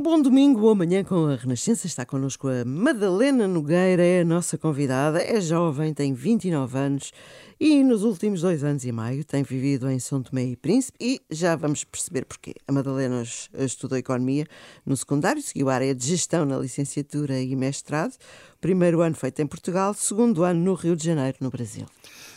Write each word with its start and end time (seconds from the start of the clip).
Bom 0.00 0.22
domingo, 0.22 0.60
boa 0.60 0.76
manhã 0.76 1.02
com 1.02 1.26
a 1.26 1.34
Renascença. 1.34 1.88
Está 1.88 2.06
connosco 2.06 2.46
a 2.46 2.64
Madalena 2.64 3.48
Nogueira, 3.48 4.00
é 4.00 4.20
a 4.20 4.24
nossa 4.24 4.56
convidada. 4.56 5.20
É 5.20 5.40
jovem, 5.40 5.92
tem 5.92 6.14
29 6.14 6.78
anos 6.78 7.12
e 7.58 7.82
nos 7.82 8.04
últimos 8.04 8.42
dois 8.42 8.62
anos 8.62 8.84
e 8.84 8.92
meio 8.92 9.24
tem 9.24 9.42
vivido 9.42 9.90
em 9.90 9.98
São 9.98 10.22
Tomé 10.22 10.44
e 10.44 10.56
Príncipe 10.56 10.96
e 11.00 11.20
já 11.28 11.56
vamos 11.56 11.82
perceber 11.82 12.24
porquê. 12.24 12.54
A 12.68 12.70
Madalena 12.70 13.24
estudou 13.58 13.98
Economia 13.98 14.46
no 14.86 14.96
secundário, 14.96 15.42
seguiu 15.42 15.68
a 15.68 15.74
área 15.74 15.92
de 15.92 16.06
Gestão 16.06 16.44
na 16.44 16.56
licenciatura 16.58 17.40
e 17.40 17.56
mestrado. 17.56 18.14
Primeiro 18.60 19.00
ano 19.00 19.16
feito 19.16 19.42
em 19.42 19.48
Portugal, 19.48 19.92
segundo 19.94 20.44
ano 20.44 20.60
no 20.60 20.74
Rio 20.74 20.94
de 20.94 21.04
Janeiro, 21.04 21.38
no 21.40 21.50
Brasil. 21.50 21.86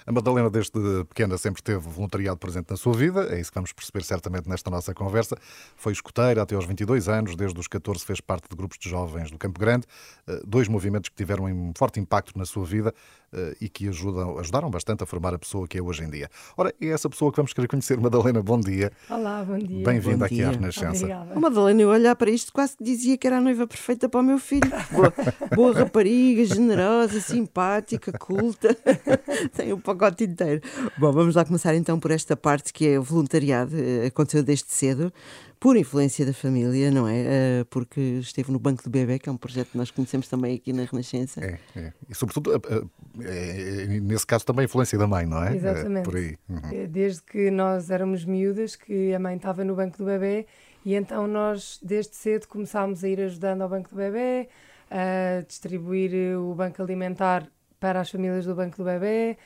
A 0.06 0.12
Madalena, 0.12 0.50
desde 0.50 1.06
pequena, 1.06 1.38
sempre 1.38 1.62
teve 1.62 1.80
voluntariado 1.80 2.38
presente 2.38 2.72
na 2.72 2.78
sua 2.78 2.94
vida, 2.94 3.28
é 3.34 3.40
isso 3.40 3.52
que 3.52 3.56
vamos 3.56 3.72
perceber 3.72 4.04
certamente 4.04 4.50
nesta 4.50 4.70
nossa 4.72 4.94
conversa. 4.96 5.36
Foi 5.76 5.94
escoteira 5.94 6.42
até 6.42 6.56
aos 6.56 6.66
22 6.66 7.08
anos, 7.08 7.36
desde 7.36 7.60
os 7.60 7.68
14 7.68 8.04
fez 8.04 8.20
parte 8.20 8.50
de 8.50 8.56
grupos 8.56 8.80
de 8.80 8.90
jovens 8.90 9.30
do 9.30 9.38
Campo 9.38 9.60
Grande, 9.60 9.86
eh, 10.28 10.42
dois 10.46 10.68
movimentos 10.68 11.10
que 11.10 11.16
tiveram 11.16 11.46
um 11.46 11.72
forte 11.78 12.00
impacto 12.00 12.38
na 12.38 12.46
sua 12.46 12.66
vida 12.66 12.94
eh, 13.34 13.56
e 13.62 13.70
que 13.70 13.88
ajudam, 13.88 14.40
ajudaram 14.40 14.70
bastante 14.70 15.04
a 15.04 15.06
formar 15.06 15.34
a 15.34 15.40
pessoa 15.40 15.68
que 15.68 15.78
é 15.78 15.82
hoje 15.82 16.04
em 16.04 16.10
dia. 16.10 16.30
Ora, 16.58 16.74
é 16.82 16.88
essa 16.88 17.10
pessoa 17.10 17.32
que 17.32 17.38
vamos 17.38 17.54
querer 17.54 17.68
conhecer. 17.68 18.00
Madalena, 18.00 18.42
bom 18.42 18.60
dia. 18.60 18.92
Olá, 19.10 19.44
bom 19.44 19.58
dia. 19.58 19.86
Bem-vinda 19.86 20.26
aqui 20.26 20.44
à 20.44 20.50
Renascença. 20.50 21.08
Oh, 21.36 21.40
Madalena, 21.40 21.82
eu 21.82 21.90
olhar 21.90 22.16
para 22.16 22.30
isto 22.30 22.52
quase 22.52 22.76
dizia 22.82 23.18
que 23.18 23.28
era 23.28 23.38
a 23.38 23.42
noiva 23.42 23.68
perfeita 23.68 24.10
para 24.10 24.20
o 24.20 24.24
meu 24.24 24.40
filho. 24.40 24.70
Boa, 24.92 25.14
boa 25.56 25.74
rapariga, 25.74 26.44
generosa, 26.44 27.22
simpática, 27.22 28.12
culta. 28.12 28.76
Tem 29.56 29.72
o 29.72 29.80
pacote 29.96 30.24
inteiro. 30.24 30.62
Bom, 30.98 31.12
vamos 31.12 31.36
lá 31.36 31.46
começar 31.46 31.76
então 31.76 32.00
por 32.00 32.12
esta 32.12 32.36
parte 32.36 32.74
que 32.74 32.88
é 32.88 33.00
o 33.00 33.04
voluntariado. 33.04 33.76
Eh, 33.76 34.08
aconteceu 34.08 34.44
desde 34.44 34.72
cedo 34.72 35.12
por 35.60 35.78
influência 35.78 36.26
da 36.26 36.34
família, 36.34 36.90
não 36.90 37.08
é? 37.08 37.62
Uh, 37.62 37.66
porque 37.66 38.02
esteve 38.20 38.52
no 38.52 38.58
Banco 38.58 38.84
do 38.84 38.90
Bebê, 38.90 39.20
que 39.20 39.30
é 39.30 39.32
um 39.32 39.38
projeto 39.38 39.70
que 39.70 39.78
nós 39.78 39.92
conhecemos 39.92 40.28
também 40.28 40.56
aqui 40.56 40.74
na 40.74 40.86
Renascença. 40.86 41.40
É, 41.40 41.60
é. 41.76 41.94
E 42.10 42.16
sobretudo, 42.16 42.56
uh, 42.56 42.90
é, 43.22 43.86
nesse 44.02 44.26
caso 44.26 44.44
também 44.44 44.64
a 44.64 44.66
influência 44.66 44.98
da 44.98 45.06
mãe, 45.06 45.28
não 45.28 45.44
é? 45.44 45.56
Exatamente. 45.56 46.06
por 46.06 46.16
aí. 46.16 46.36
Uhum. 46.50 46.88
Desde 46.90 47.22
que 47.22 47.52
nós 47.52 47.92
éramos 47.92 48.26
miúdas, 48.26 48.76
que 48.76 49.14
a 49.14 49.20
mãe 49.20 49.36
estava 49.36 49.64
no 49.64 49.76
Banco 49.76 50.00
do 50.00 50.06
Bebê, 50.06 50.48
e 50.84 50.96
então 50.96 51.28
nós, 51.28 51.80
desde 51.84 52.16
cedo, 52.16 52.48
começámos 52.48 53.04
a 53.04 53.08
ir 53.08 53.22
ajudando 53.22 53.62
ao 53.62 53.70
Banco 53.70 53.92
do 53.92 53.96
Bebê, 53.96 54.50
a 54.90 55.42
distribuir 55.48 56.12
o 56.38 56.56
banco 56.56 56.82
alimentar 56.82 57.48
para 57.80 58.02
as 58.02 58.10
famílias 58.10 58.46
do 58.46 58.56
Banco 58.56 58.78
do 58.78 58.84
Bebê, 58.84 59.38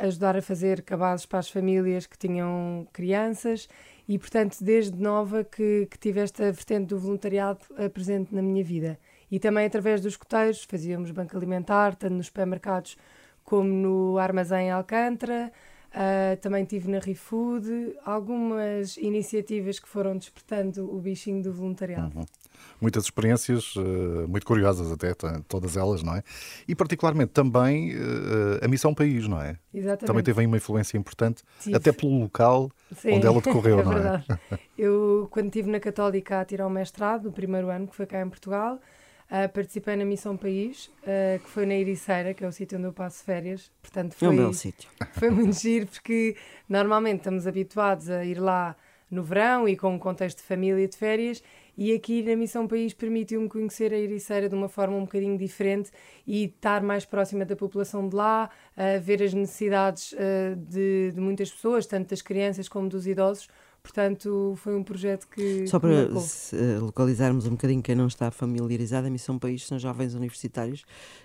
ajudar 0.00 0.36
a 0.36 0.42
fazer 0.42 0.82
cabazes 0.82 1.26
para 1.26 1.40
as 1.40 1.50
famílias 1.50 2.06
que 2.06 2.16
tinham 2.16 2.86
crianças 2.92 3.68
e, 4.08 4.18
portanto, 4.18 4.58
desde 4.60 4.96
nova 4.96 5.44
que, 5.44 5.86
que 5.90 5.98
tive 5.98 6.20
esta 6.20 6.52
vertente 6.52 6.86
do 6.86 6.98
voluntariado 6.98 7.60
presente 7.92 8.34
na 8.34 8.42
minha 8.42 8.62
vida. 8.62 8.98
E 9.30 9.38
também 9.38 9.66
através 9.66 10.00
dos 10.00 10.16
coteiros, 10.16 10.64
fazíamos 10.64 11.10
banco 11.10 11.36
alimentar, 11.36 11.94
tanto 11.94 12.14
nos 12.14 12.26
supermercados 12.26 12.96
como 13.44 13.68
no 13.68 14.18
armazém 14.18 14.70
Alcântara. 14.70 15.52
Uh, 15.90 16.36
também 16.40 16.64
tive 16.64 16.88
na 16.88 17.00
ReFood, 17.00 17.96
algumas 18.04 18.96
iniciativas 18.96 19.80
que 19.80 19.88
foram 19.88 20.16
despertando 20.16 20.88
o 20.88 21.00
bichinho 21.00 21.42
do 21.42 21.52
voluntariado. 21.52 22.18
Uhum 22.18 22.39
muitas 22.80 23.04
experiências 23.04 23.74
uh, 23.76 24.26
muito 24.28 24.46
curiosas 24.46 24.90
até, 24.90 25.14
todas 25.46 25.76
elas, 25.76 26.02
não 26.02 26.14
é? 26.14 26.22
E 26.66 26.74
particularmente 26.74 27.32
também 27.32 27.94
uh, 27.94 28.64
a 28.64 28.68
Missão 28.68 28.94
País, 28.94 29.26
não 29.28 29.40
é? 29.40 29.56
Exatamente. 29.72 30.06
Também 30.06 30.22
teve 30.22 30.40
aí 30.40 30.46
uma 30.46 30.56
influência 30.56 30.96
importante, 30.96 31.42
Tive. 31.60 31.76
até 31.76 31.92
pelo 31.92 32.20
local 32.20 32.70
Sim, 32.96 33.14
onde 33.14 33.26
ela 33.26 33.40
decorreu, 33.40 33.80
é 33.80 33.84
não 33.84 33.92
verdade. 33.92 34.24
é? 34.50 34.58
Eu, 34.78 35.28
quando 35.30 35.46
estive 35.46 35.70
na 35.70 35.80
Católica 35.80 36.40
a 36.40 36.44
tirar 36.44 36.66
o 36.66 36.70
mestrado, 36.70 37.28
o 37.28 37.32
primeiro 37.32 37.68
ano, 37.68 37.86
que 37.86 37.96
foi 37.96 38.06
cá 38.06 38.20
em 38.20 38.28
Portugal, 38.28 38.78
Uh, 39.30 39.48
participei 39.48 39.94
na 39.94 40.04
Missão 40.04 40.36
País, 40.36 40.86
uh, 41.04 41.38
que 41.38 41.48
foi 41.48 41.64
na 41.64 41.74
Ericeira, 41.74 42.34
que 42.34 42.44
é 42.44 42.48
o 42.48 42.50
sítio 42.50 42.76
onde 42.76 42.88
eu 42.88 42.92
passo 42.92 43.22
férias. 43.22 43.70
Portanto, 43.80 44.12
foi, 44.16 44.26
é 44.26 44.30
um 44.32 44.36
belo 44.36 44.52
sítio. 44.52 44.90
Foi 45.12 45.30
muito 45.30 45.56
giro, 45.56 45.86
porque 45.86 46.36
normalmente 46.68 47.18
estamos 47.18 47.46
habituados 47.46 48.10
a 48.10 48.24
ir 48.24 48.40
lá 48.40 48.74
no 49.08 49.22
verão 49.22 49.68
e 49.68 49.76
com 49.76 49.94
um 49.94 50.00
contexto 50.00 50.38
de 50.38 50.42
família 50.42 50.82
e 50.82 50.88
de 50.88 50.96
férias, 50.96 51.44
e 51.80 51.94
aqui 51.94 52.22
na 52.22 52.36
Missão 52.36 52.68
País 52.68 52.92
permitiu-me 52.92 53.48
conhecer 53.48 53.90
a 53.94 53.96
Ericeira 53.96 54.50
de 54.50 54.54
uma 54.54 54.68
forma 54.68 54.94
um 54.94 55.04
bocadinho 55.06 55.38
diferente 55.38 55.90
e 56.26 56.44
estar 56.44 56.82
mais 56.82 57.06
próxima 57.06 57.42
da 57.42 57.56
população 57.56 58.06
de 58.06 58.14
lá, 58.14 58.50
ver 59.00 59.22
as 59.22 59.32
necessidades 59.32 60.12
uh, 60.12 60.54
de, 60.56 61.10
de 61.14 61.18
muitas 61.18 61.50
pessoas, 61.50 61.86
tanto 61.86 62.10
das 62.10 62.20
crianças 62.20 62.68
como 62.68 62.86
dos 62.86 63.06
idosos, 63.06 63.48
Portanto, 63.82 64.54
foi 64.56 64.76
um 64.76 64.82
projeto 64.82 65.26
que. 65.28 65.66
Só 65.66 65.80
para 65.80 65.90
eh, 65.92 66.78
localizarmos 66.80 67.46
um 67.46 67.52
bocadinho 67.52 67.82
quem 67.82 67.94
não 67.94 68.06
está 68.06 68.30
familiarizado, 68.30 69.06
a 69.06 69.10
Missão 69.10 69.38
País 69.38 69.66
são 69.66 69.78
jovens 69.78 70.14
universitários 70.14 70.84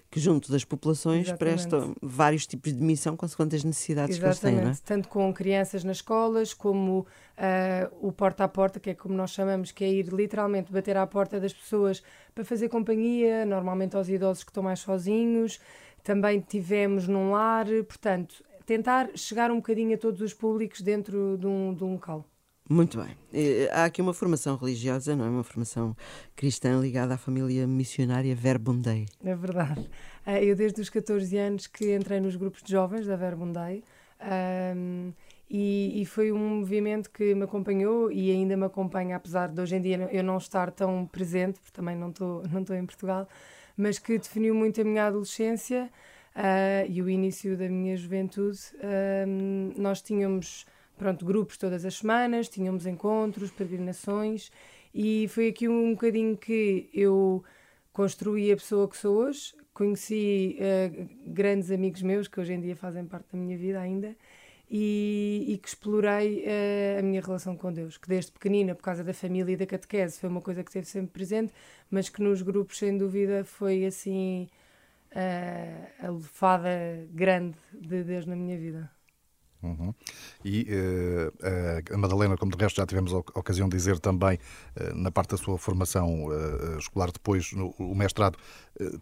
que, 0.09 0.19
junto 0.19 0.49
das 0.49 0.63
populações, 0.63 1.27
Exatamente. 1.27 1.37
prestam 1.37 1.95
vários 2.01 2.47
tipos 2.47 2.73
de 2.73 2.81
missão 2.81 3.17
consoante 3.17 3.55
as 3.55 3.63
necessidades 3.63 4.15
Exatamente. 4.15 4.39
que 4.39 4.47
eles 4.47 4.57
têm. 4.57 4.65
Não 4.65 4.71
é? 4.71 4.77
Tanto 4.85 5.09
com 5.09 5.33
crianças 5.33 5.83
nas 5.83 5.97
escolas, 5.97 6.53
como 6.53 6.99
uh, 6.99 7.05
o 8.07 8.11
porta 8.11 8.45
a 8.45 8.47
porta, 8.47 8.79
que 8.79 8.91
é 8.91 8.93
como 8.93 9.13
nós 9.13 9.31
chamamos, 9.31 9.71
que 9.71 9.83
é 9.83 9.91
ir 9.91 10.07
literalmente 10.07 10.71
bater 10.71 10.95
à 10.95 11.05
porta 11.05 11.39
das 11.39 11.53
pessoas 11.53 12.01
para 12.33 12.45
fazer 12.45 12.69
companhia, 12.69 13.45
normalmente 13.45 13.97
aos 13.97 14.07
idosos 14.07 14.43
que 14.43 14.51
estão 14.51 14.63
mais 14.63 14.79
sozinhos. 14.79 15.59
Também 16.03 16.39
tivemos 16.39 17.07
num 17.07 17.31
lar, 17.31 17.65
portanto, 17.87 18.43
tentar 18.65 19.09
chegar 19.15 19.51
um 19.51 19.57
bocadinho 19.57 19.95
a 19.95 19.97
todos 19.97 20.21
os 20.21 20.33
públicos 20.33 20.81
dentro 20.81 21.37
de 21.37 21.45
um, 21.45 21.73
de 21.73 21.83
um 21.83 21.93
local. 21.93 22.25
Muito 22.67 22.97
bem. 22.97 23.15
Há 23.71 23.85
aqui 23.85 24.01
uma 24.01 24.13
formação 24.13 24.55
religiosa, 24.55 25.15
não 25.15 25.25
é? 25.25 25.29
Uma 25.29 25.43
formação 25.43 25.95
cristã 26.35 26.79
ligada 26.79 27.13
à 27.13 27.17
família 27.17 27.67
missionária 27.67 28.33
Verbundei. 28.35 29.05
É 29.23 29.35
verdade. 29.35 29.87
Ah, 30.25 30.41
eu, 30.41 30.55
desde 30.55 30.81
os 30.81 30.89
14 30.89 31.37
anos, 31.37 31.67
que 31.67 31.95
entrei 31.95 32.19
nos 32.19 32.35
grupos 32.35 32.63
de 32.63 32.71
jovens 32.71 33.05
da 33.05 33.15
Verbundei. 33.15 33.83
Um, 34.75 35.13
e, 35.47 36.01
e, 36.01 36.05
foi 36.05 36.31
um 36.31 36.59
movimento 36.59 37.11
que 37.11 37.35
me 37.35 37.43
acompanhou 37.43 38.11
e 38.11 38.31
ainda 38.31 38.57
me 38.57 38.65
acompanha, 38.65 39.15
apesar 39.15 39.49
de 39.49 39.61
hoje 39.61 39.75
em 39.75 39.81
dia 39.81 40.09
eu 40.11 40.23
não 40.23 40.37
estar 40.37 40.71
tão 40.71 41.05
presente, 41.05 41.59
porque 41.59 41.71
também 41.71 41.95
não 41.95 42.09
estou 42.09 42.41
não 42.51 42.61
estou 42.61 42.75
em 42.75 42.85
Portugal, 42.85 43.27
mas 43.77 43.99
que 43.99 44.17
definiu 44.17 44.55
muito 44.55 44.81
a 44.81 44.83
minha 44.83 45.05
adolescência 45.05 45.91
uh, 46.35 46.89
e 46.89 46.99
o 46.99 47.07
início 47.07 47.55
da 47.55 47.69
minha 47.69 47.95
juventude. 47.95 48.59
Uh, 48.75 49.79
nós 49.79 50.01
tínhamos 50.01 50.65
pronto, 50.97 51.25
grupos 51.25 51.57
todas 51.57 51.85
as 51.85 51.95
semanas, 51.95 52.49
tínhamos 52.49 52.85
encontros, 52.85 53.51
peregrinações 53.51 54.51
e 54.93 55.27
foi 55.27 55.49
aqui 55.49 55.67
um 55.67 55.91
bocadinho 55.91 56.37
que 56.37 56.89
eu 56.93 57.43
construí 57.91 58.51
a 58.51 58.55
pessoa 58.55 58.87
que 58.87 58.97
sou 58.97 59.17
hoje, 59.25 59.53
conheci 59.73 60.57
uh, 60.59 61.09
grandes 61.27 61.69
amigos 61.69 62.01
meus 62.01 62.27
que 62.27 62.39
hoje 62.39 62.53
em 62.53 62.61
dia 62.61 62.75
fazem 62.75 63.05
parte 63.05 63.27
da 63.33 63.37
minha 63.37 63.57
vida 63.57 63.79
ainda 63.79 64.15
e, 64.69 65.45
e 65.49 65.57
que 65.57 65.67
explorei 65.67 66.45
uh, 66.45 66.99
a 66.99 67.01
minha 67.01 67.21
relação 67.21 67.55
com 67.57 67.71
Deus, 67.71 67.97
que 67.97 68.07
desde 68.07 68.31
pequenina, 68.31 68.73
por 68.73 68.83
causa 68.83 69.03
da 69.03 69.13
família 69.13 69.53
e 69.53 69.57
da 69.57 69.65
catequese, 69.65 70.19
foi 70.19 70.29
uma 70.29 70.41
coisa 70.41 70.63
que 70.63 70.69
esteve 70.69 70.85
sempre 70.85 71.11
presente, 71.11 71.53
mas 71.91 72.09
que 72.09 72.21
nos 72.21 72.41
grupos, 72.41 72.77
sem 72.77 72.97
dúvida, 72.97 73.43
foi 73.43 73.85
assim 73.85 74.49
uh, 75.11 76.05
a 76.05 76.09
lefada 76.09 76.69
grande 77.11 77.57
de 77.73 78.03
Deus 78.03 78.25
na 78.25 78.35
minha 78.35 78.57
vida. 78.57 78.94
Uhum. 79.65 79.93
E 80.43 80.67
uh, 80.69 81.93
a 81.93 81.97
Madalena, 81.97 82.37
como 82.37 82.55
de 82.55 82.57
resto 82.57 82.77
já 82.77 82.85
tivemos 82.85 83.13
a 83.13 83.17
ocasião 83.17 83.67
de 83.67 83.75
dizer 83.75 83.99
também, 83.99 84.37
uh, 84.79 84.95
na 84.95 85.11
parte 85.11 85.31
da 85.31 85.37
sua 85.37 85.57
formação 85.57 86.25
uh, 86.25 86.77
escolar 86.77 87.11
depois, 87.11 87.51
no, 87.53 87.73
o 87.79 87.95
mestrado, 87.95 88.37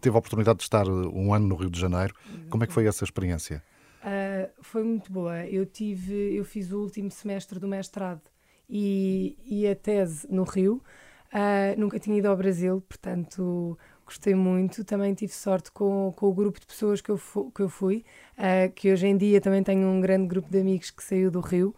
teve 0.00 0.14
a 0.16 0.18
oportunidade 0.18 0.58
de 0.58 0.64
estar 0.64 0.88
um 0.88 1.34
ano 1.34 1.46
no 1.46 1.56
Rio 1.56 1.70
de 1.70 1.78
Janeiro. 1.78 2.14
Como 2.48 2.64
é 2.64 2.66
que 2.66 2.72
foi 2.72 2.86
essa 2.86 3.04
experiência? 3.04 3.62
foi 4.60 4.84
muito 4.84 5.10
boa. 5.10 5.46
Eu 5.46 5.64
tive, 5.64 6.36
eu 6.36 6.44
fiz 6.44 6.70
o 6.70 6.78
último 6.78 7.10
semestre 7.10 7.58
do 7.58 7.66
mestrado 7.66 8.20
e, 8.68 9.38
e 9.46 9.66
a 9.66 9.74
tese 9.74 10.26
no 10.30 10.44
Rio. 10.44 10.82
nunca 11.78 11.98
tinha 11.98 12.18
ido 12.18 12.28
ao 12.28 12.36
Brasil, 12.36 12.82
portanto 12.86 13.78
gostei 14.04 14.34
muito. 14.34 14.84
Também 14.84 15.14
tive 15.14 15.32
sorte 15.32 15.70
com, 15.70 16.12
com 16.16 16.26
o 16.28 16.34
grupo 16.34 16.60
de 16.60 16.66
pessoas 16.66 17.00
que 17.00 17.10
eu, 17.10 17.16
fu 17.16 17.50
que 17.50 17.62
eu 17.62 17.68
fui, 17.68 18.04
uh, 18.38 18.72
que 18.72 18.92
hoje 18.92 19.06
em 19.06 19.16
dia 19.16 19.40
também 19.40 19.62
tenho 19.62 19.86
um 19.86 20.00
grande 20.00 20.26
grupo 20.26 20.50
de 20.50 20.58
amigos 20.60 20.90
que 20.90 21.02
saiu 21.02 21.30
do 21.30 21.40
Rio. 21.40 21.74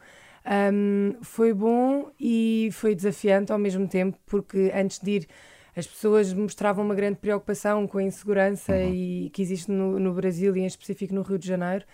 Um, 0.73 1.17
foi 1.23 1.52
bom 1.52 2.11
e 2.20 2.69
foi 2.73 2.94
desafiante 2.94 3.50
ao 3.50 3.58
mesmo 3.58 3.88
tempo, 3.88 4.17
porque 4.26 4.70
antes 4.75 5.00
de 5.00 5.11
ir 5.11 5.28
as 5.76 5.87
pessoas 5.87 6.32
mostravam 6.32 6.84
uma 6.84 6.94
grande 6.94 7.19
preocupação 7.19 7.87
com 7.87 7.99
a 7.99 8.02
insegurança 8.02 8.73
uhum. 8.73 8.94
e 8.94 9.31
que 9.31 9.43
existe 9.43 9.70
no, 9.70 9.99
no 9.99 10.14
Brasil 10.14 10.56
e 10.56 10.61
em 10.61 10.67
específico 10.67 11.12
no 11.14 11.20
Rio 11.20 11.38
de 11.38 11.46
Janeiro. 11.46 11.84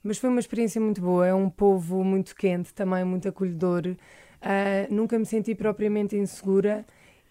Mas 0.00 0.18
foi 0.18 0.30
uma 0.30 0.38
experiência 0.38 0.80
muito 0.80 1.00
boa. 1.00 1.26
É 1.26 1.34
um 1.34 1.50
povo 1.50 2.04
muito 2.04 2.36
quente, 2.36 2.72
também 2.72 3.04
muito 3.04 3.28
acolhedor. 3.28 3.86
Uh, 3.86 4.94
nunca 4.94 5.18
me 5.18 5.26
senti 5.26 5.56
propriamente 5.56 6.16
insegura 6.16 6.84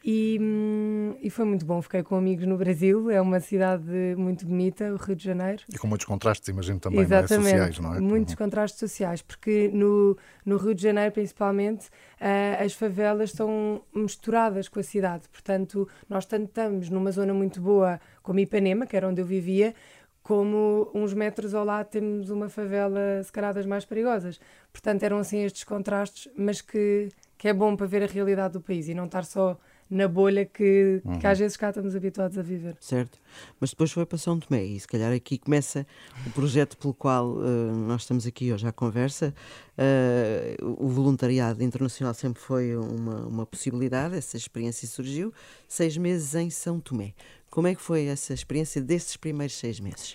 E, 0.03 0.39
hum, 0.41 1.15
e 1.21 1.29
foi 1.29 1.45
muito 1.45 1.65
bom. 1.65 1.81
Fiquei 1.81 2.01
com 2.01 2.15
amigos 2.15 2.45
no 2.47 2.57
Brasil, 2.57 3.11
é 3.11 3.21
uma 3.21 3.39
cidade 3.39 4.15
muito 4.17 4.45
bonita, 4.47 4.91
o 4.91 4.95
Rio 4.95 5.15
de 5.15 5.23
Janeiro. 5.23 5.63
E 5.71 5.77
com 5.77 5.87
muitos 5.87 6.05
contrastes, 6.05 6.47
imagino 6.49 6.79
também, 6.79 7.01
Exatamente, 7.01 7.55
não 7.57 7.63
é? 7.63 7.67
sociais, 7.67 7.79
não 7.79 7.95
é? 7.95 7.99
Muitos 7.99 8.33
uhum. 8.33 8.37
contrastes 8.37 8.79
sociais, 8.79 9.21
porque 9.21 9.69
no, 9.71 10.17
no 10.43 10.57
Rio 10.57 10.73
de 10.73 10.81
Janeiro, 10.81 11.11
principalmente, 11.11 11.87
uh, 11.87 12.63
as 12.63 12.73
favelas 12.73 13.29
estão 13.29 13.83
misturadas 13.93 14.67
com 14.67 14.79
a 14.79 14.83
cidade. 14.83 15.29
Portanto, 15.29 15.87
nós 16.09 16.25
tanto 16.25 16.45
estamos 16.45 16.89
numa 16.89 17.11
zona 17.11 17.33
muito 17.33 17.61
boa 17.61 17.99
como 18.23 18.39
Ipanema, 18.39 18.87
que 18.87 18.97
era 18.97 19.07
onde 19.07 19.21
eu 19.21 19.25
vivia, 19.25 19.75
como 20.23 20.89
uns 20.95 21.13
metros 21.13 21.53
ao 21.53 21.65
lado 21.65 21.87
temos 21.87 22.29
uma 22.29 22.49
favela, 22.49 23.21
se 23.23 23.31
calhar 23.31 23.53
das 23.53 23.67
mais 23.67 23.85
perigosas. 23.85 24.39
Portanto, 24.71 25.03
eram 25.03 25.19
assim 25.19 25.43
estes 25.43 25.63
contrastes, 25.63 26.31
mas 26.35 26.61
que, 26.61 27.09
que 27.37 27.47
é 27.47 27.53
bom 27.53 27.75
para 27.75 27.85
ver 27.85 28.03
a 28.03 28.07
realidade 28.07 28.53
do 28.53 28.61
país 28.61 28.87
e 28.87 28.95
não 28.95 29.05
estar 29.05 29.25
só 29.25 29.59
na 29.91 30.07
bolha 30.07 30.45
que, 30.45 31.01
uhum. 31.03 31.19
que 31.19 31.27
às 31.27 31.37
vezes 31.37 31.57
cá 31.57 31.67
estamos 31.67 31.93
habituados 31.93 32.37
a 32.37 32.41
viver. 32.41 32.77
Certo. 32.79 33.19
Mas 33.59 33.71
depois 33.71 33.91
foi 33.91 34.05
para 34.05 34.17
São 34.17 34.39
Tomé 34.39 34.63
e 34.63 34.79
se 34.79 34.87
calhar 34.87 35.11
aqui 35.11 35.37
começa 35.37 35.85
o 36.25 36.29
projeto 36.31 36.77
pelo 36.77 36.93
qual 36.93 37.33
uh, 37.33 37.43
nós 37.43 38.03
estamos 38.03 38.25
aqui 38.25 38.53
hoje 38.53 38.65
à 38.65 38.71
conversa. 38.71 39.33
Uh, 39.77 40.81
o 40.81 40.87
voluntariado 40.87 41.61
internacional 41.61 42.13
sempre 42.13 42.41
foi 42.41 42.73
uma, 42.77 43.27
uma 43.27 43.45
possibilidade, 43.45 44.15
essa 44.15 44.37
experiência 44.37 44.87
surgiu. 44.87 45.33
Seis 45.67 45.97
meses 45.97 46.33
em 46.35 46.49
São 46.49 46.79
Tomé. 46.79 47.13
Como 47.49 47.67
é 47.67 47.75
que 47.75 47.81
foi 47.81 48.05
essa 48.05 48.33
experiência 48.33 48.81
desses 48.81 49.17
primeiros 49.17 49.57
seis 49.57 49.77
meses? 49.81 50.13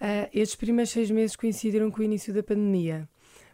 Uh, 0.00 0.26
estes 0.34 0.56
primeiros 0.56 0.90
seis 0.90 1.12
meses 1.12 1.36
coincidiram 1.36 1.92
com 1.92 2.00
o 2.00 2.02
início 2.02 2.34
da 2.34 2.42
pandemia. 2.42 3.08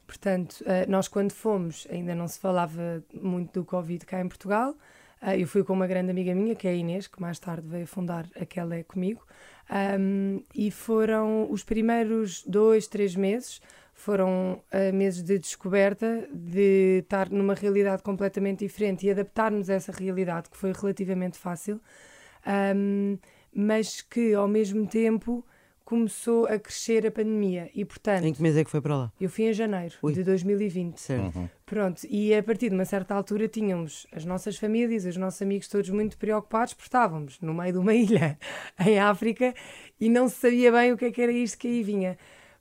Portanto, 0.06 0.64
nós 0.88 1.06
quando 1.06 1.32
fomos, 1.32 1.86
ainda 1.90 2.14
não 2.14 2.26
se 2.26 2.38
falava 2.38 3.04
muito 3.12 3.60
do 3.60 3.66
Covid 3.66 4.06
cá 4.06 4.18
em 4.22 4.26
Portugal. 4.26 4.74
Uh, 5.22 5.30
eu 5.38 5.46
fui 5.46 5.64
com 5.64 5.72
uma 5.72 5.86
grande 5.86 6.10
amiga 6.10 6.34
minha, 6.34 6.54
que 6.54 6.68
é 6.68 6.70
a 6.70 6.74
Inês, 6.74 7.06
que 7.06 7.20
mais 7.20 7.38
tarde 7.38 7.66
veio 7.66 7.86
fundar 7.86 8.26
aquela 8.40 8.76
é 8.76 8.82
comigo. 8.82 9.26
Um, 9.98 10.42
e 10.54 10.70
foram 10.70 11.50
os 11.50 11.62
primeiros 11.62 12.42
dois, 12.44 12.86
três 12.86 13.14
meses, 13.14 13.60
foram 13.92 14.62
uh, 14.72 14.94
meses 14.94 15.22
de 15.22 15.38
descoberta, 15.38 16.28
de 16.32 17.00
estar 17.02 17.30
numa 17.30 17.54
realidade 17.54 18.02
completamente 18.02 18.60
diferente 18.60 19.06
e 19.06 19.10
adaptarmos 19.10 19.68
a 19.68 19.74
essa 19.74 19.92
realidade, 19.92 20.48
que 20.48 20.56
foi 20.56 20.72
relativamente 20.72 21.36
fácil 21.36 21.80
um, 22.48 23.18
mas 23.52 24.00
que 24.00 24.34
ao 24.34 24.48
mesmo 24.48 24.86
tempo 24.86 25.44
começou 25.88 26.44
a 26.44 26.58
crescer 26.58 27.06
a 27.06 27.10
pandemia 27.10 27.70
e 27.74 27.82
portanto 27.82 28.22
em 28.22 28.34
que 28.34 28.42
mês 28.42 28.54
é 28.58 28.62
que 28.62 28.70
foi 28.70 28.78
para 28.78 28.94
lá? 28.94 29.12
Eu 29.18 29.30
fui 29.30 29.46
em 29.46 29.54
janeiro 29.54 29.94
Ui. 30.02 30.12
de 30.12 30.22
2020 30.22 30.98
certo. 30.98 31.34
Uhum. 31.34 31.48
pronto 31.64 32.02
e 32.10 32.34
a 32.34 32.42
partir 32.42 32.68
de 32.68 32.74
uma 32.74 32.84
certa 32.84 33.14
altura 33.14 33.48
tínhamos 33.48 34.06
as 34.12 34.26
nossas 34.26 34.58
famílias 34.58 35.06
os 35.06 35.16
nossos 35.16 35.40
amigos 35.40 35.66
todos 35.66 35.88
muito 35.88 36.18
preocupados 36.18 36.74
porque 36.74 36.88
estávamos 36.88 37.40
no 37.40 37.54
meio 37.54 37.72
de 37.72 37.78
uma 37.78 37.94
ilha 37.96 38.38
em 38.78 38.98
África 38.98 39.54
e 39.98 40.10
não 40.10 40.28
se 40.28 40.36
sabia 40.36 40.70
bem 40.70 40.92
o 40.92 40.96
que, 40.98 41.06
é 41.06 41.10
que 41.10 41.22
era 41.22 41.32
isto 41.32 41.56
que 41.56 41.68
aí 41.68 41.82
vinha 41.82 42.18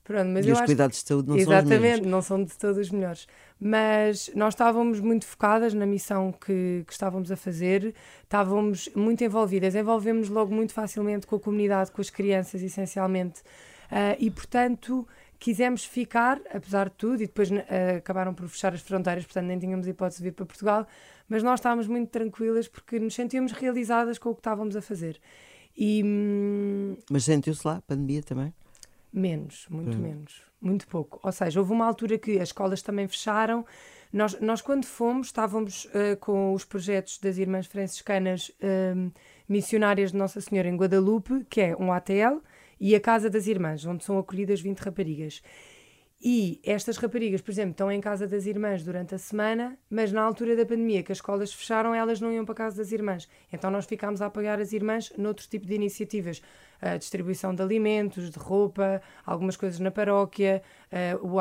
Pronto, 0.08 0.30
mas 0.30 0.46
e 0.46 0.52
os 0.52 0.60
cuidados 0.62 1.02
de 1.02 1.06
saúde 1.06 1.28
não 1.28 1.36
Exatamente, 1.36 1.68
são 1.68 1.76
os 1.76 1.84
Exatamente, 1.84 2.08
não 2.08 2.22
são 2.22 2.42
de 2.42 2.56
todos 2.56 2.78
os 2.78 2.90
melhores. 2.90 3.26
Mas 3.60 4.30
nós 4.34 4.54
estávamos 4.54 5.00
muito 5.00 5.26
focadas 5.26 5.74
na 5.74 5.84
missão 5.84 6.32
que, 6.32 6.82
que 6.86 6.92
estávamos 6.92 7.30
a 7.30 7.36
fazer, 7.36 7.94
estávamos 8.22 8.88
muito 8.96 9.22
envolvidas, 9.22 9.74
envolvemos 9.74 10.30
logo 10.30 10.54
muito 10.54 10.72
facilmente 10.72 11.26
com 11.26 11.36
a 11.36 11.38
comunidade, 11.38 11.92
com 11.92 12.00
as 12.00 12.08
crianças, 12.08 12.62
essencialmente. 12.62 13.40
Uh, 13.92 14.16
e, 14.18 14.30
portanto, 14.30 15.06
quisemos 15.38 15.84
ficar, 15.84 16.40
apesar 16.54 16.88
de 16.88 16.94
tudo, 16.94 17.22
e 17.22 17.26
depois 17.26 17.50
uh, 17.50 17.56
acabaram 17.98 18.32
por 18.32 18.48
fechar 18.48 18.72
as 18.72 18.80
fronteiras, 18.80 19.24
portanto 19.24 19.44
nem 19.44 19.58
tínhamos 19.58 19.86
hipótese 19.86 20.22
de 20.22 20.30
vir 20.30 20.32
para 20.32 20.46
Portugal, 20.46 20.86
mas 21.28 21.42
nós 21.42 21.60
estávamos 21.60 21.86
muito 21.86 22.08
tranquilas 22.08 22.66
porque 22.66 22.98
nos 22.98 23.14
sentíamos 23.14 23.52
realizadas 23.52 24.16
com 24.16 24.30
o 24.30 24.34
que 24.34 24.40
estávamos 24.40 24.74
a 24.74 24.80
fazer. 24.80 25.20
E, 25.76 26.02
hum... 26.02 26.96
Mas 27.10 27.24
sentiu-se 27.24 27.66
lá 27.66 27.76
a 27.76 27.82
pandemia 27.82 28.22
também? 28.22 28.54
Menos, 29.12 29.66
muito 29.70 29.96
hum. 29.96 30.00
menos, 30.00 30.42
muito 30.60 30.86
pouco. 30.86 31.18
Ou 31.22 31.32
seja, 31.32 31.58
houve 31.60 31.72
uma 31.72 31.86
altura 31.86 32.18
que 32.18 32.38
as 32.38 32.48
escolas 32.48 32.82
também 32.82 33.08
fecharam. 33.08 33.64
Nós, 34.12 34.38
nós 34.40 34.60
quando 34.60 34.84
fomos, 34.84 35.28
estávamos 35.28 35.84
uh, 35.86 36.16
com 36.20 36.52
os 36.52 36.64
projetos 36.64 37.18
das 37.18 37.38
Irmãs 37.38 37.66
Franciscanas 37.66 38.50
uh, 38.60 39.12
Missionárias 39.48 40.12
de 40.12 40.18
Nossa 40.18 40.40
Senhora 40.40 40.68
em 40.68 40.76
Guadalupe, 40.76 41.44
que 41.48 41.60
é 41.60 41.76
um 41.76 41.92
ATL, 41.92 42.42
e 42.80 42.94
a 42.94 43.00
Casa 43.00 43.28
das 43.28 43.46
Irmãs, 43.46 43.84
onde 43.84 44.04
são 44.04 44.18
acolhidas 44.18 44.60
20 44.60 44.78
raparigas. 44.78 45.42
E 46.20 46.60
estas 46.64 46.96
raparigas, 46.96 47.40
por 47.40 47.52
exemplo, 47.52 47.70
estão 47.70 47.92
em 47.92 48.00
casa 48.00 48.26
das 48.26 48.44
irmãs 48.44 48.82
durante 48.82 49.14
a 49.14 49.18
semana, 49.18 49.78
mas 49.88 50.10
na 50.10 50.20
altura 50.20 50.56
da 50.56 50.66
pandemia 50.66 51.00
que 51.00 51.12
as 51.12 51.18
escolas 51.18 51.52
fecharam, 51.52 51.94
elas 51.94 52.20
não 52.20 52.32
iam 52.32 52.44
para 52.44 52.56
casa 52.56 52.76
das 52.78 52.90
irmãs. 52.90 53.28
Então 53.52 53.70
nós 53.70 53.86
ficámos 53.86 54.20
a 54.20 54.26
apoiar 54.26 54.58
as 54.58 54.72
irmãs 54.72 55.12
noutro 55.16 55.46
tipo 55.48 55.64
de 55.64 55.74
iniciativas. 55.74 56.42
A 56.80 56.96
distribuição 56.96 57.54
de 57.54 57.62
alimentos, 57.62 58.30
de 58.30 58.38
roupa, 58.38 59.00
algumas 59.24 59.56
coisas 59.56 59.78
na 59.78 59.92
paróquia, 59.92 60.62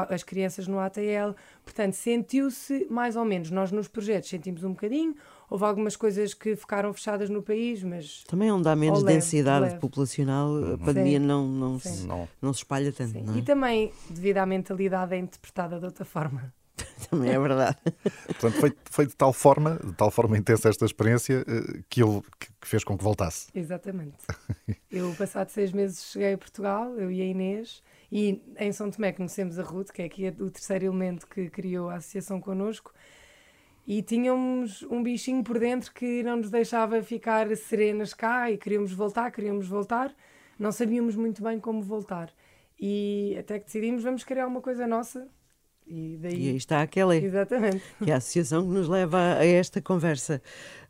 as 0.10 0.24
crianças 0.24 0.68
no 0.68 0.80
ATL. 0.80 1.36
Portanto, 1.64 1.94
sentiu-se 1.94 2.86
mais 2.90 3.16
ou 3.16 3.26
menos. 3.26 3.50
Nós 3.50 3.72
nos 3.72 3.88
projetos 3.88 4.30
sentimos 4.30 4.64
um 4.64 4.72
bocadinho, 4.72 5.16
Houve 5.50 5.64
algumas 5.64 5.96
coisas 5.96 6.34
que 6.34 6.56
ficaram 6.56 6.94
fechadas 6.94 7.30
no 7.30 7.42
país, 7.42 7.82
mas. 7.82 8.24
Também 8.26 8.52
onde 8.52 8.68
há 8.68 8.76
menos 8.76 9.02
leve, 9.02 9.20
densidade 9.20 9.66
leve. 9.66 9.80
populacional, 9.80 10.48
a 10.48 10.60
uhum. 10.60 10.78
pandemia 10.78 11.20
não, 11.20 11.48
não, 11.48 11.80
se, 11.80 12.06
não. 12.06 12.28
não 12.42 12.54
se 12.54 12.60
espalha 12.60 12.92
tanto. 12.92 13.18
É? 13.18 13.38
E 13.38 13.42
também, 13.42 13.92
devido 14.10 14.38
à 14.38 14.46
mentalidade, 14.46 15.16
é 15.16 15.18
interpretada 15.18 15.80
de 15.80 15.86
outra 15.86 16.04
forma. 16.04 16.54
também 17.10 17.32
é 17.32 17.40
verdade. 17.40 17.78
Portanto, 18.26 18.60
foi, 18.60 18.74
foi 18.86 19.06
de 19.08 19.16
tal 19.16 19.34
forma, 19.34 19.80
de 19.84 19.94
tal 19.94 20.12
forma 20.12 20.38
intensa 20.38 20.70
esta 20.70 20.86
experiência 20.86 21.46
eh, 21.48 21.82
que 21.90 22.04
ele 22.04 22.22
que 22.40 22.68
fez 22.68 22.84
com 22.84 22.98
que 22.98 23.04
voltasse. 23.04 23.48
Exatamente. 23.54 24.18
eu, 24.92 25.14
passado 25.18 25.50
seis 25.50 25.72
meses, 25.72 26.12
cheguei 26.12 26.34
a 26.34 26.38
Portugal, 26.38 26.94
eu 26.98 27.12
e 27.12 27.22
a 27.22 27.26
Inês, 27.26 27.82
e 28.12 28.42
em 28.58 28.72
São 28.72 28.90
Tomé 28.92 29.12
conhecemos 29.12 29.58
a 29.60 29.64
Ruth, 29.64 29.92
que 29.92 30.02
é 30.02 30.06
aqui 30.06 30.28
o 30.28 30.50
terceiro 30.50 30.86
elemento 30.86 31.28
que 31.28 31.50
criou 31.50 31.90
a 31.90 31.96
associação 31.96 32.40
connosco, 32.40 32.94
e 33.88 34.02
tínhamos 34.02 34.84
um 34.84 35.02
bichinho 35.02 35.42
por 35.42 35.58
dentro 35.58 35.94
que 35.94 36.22
não 36.22 36.36
nos 36.36 36.50
deixava 36.50 37.02
ficar 37.02 37.56
serenas 37.56 38.14
cá 38.14 38.52
e 38.52 38.58
queríamos 38.58 38.92
voltar, 38.92 39.32
queríamos 39.32 39.66
voltar, 39.66 40.14
não 40.60 40.74
sabíamos 40.74 41.16
muito 41.16 41.42
bem 41.42 41.58
como 41.58 41.82
voltar. 41.82 42.30
E 42.78 43.36
até 43.40 43.58
que 43.58 43.66
decidimos, 43.66 44.04
vamos 44.04 44.26
criar 44.26 44.46
uma 44.46 44.62
coisa 44.62 44.86
nossa. 44.86 45.30
E, 45.88 46.18
daí... 46.18 46.34
e 46.34 46.50
aí 46.50 46.58
está 46.58 46.82
aquela. 46.82 47.16
Exatamente. 47.16 47.82
Que 48.04 48.12
é 48.12 48.14
a 48.14 48.18
associação 48.18 48.62
que 48.62 48.74
nos 48.74 48.90
leva 48.90 49.38
a 49.40 49.46
esta 49.46 49.82
conversa. 49.82 50.42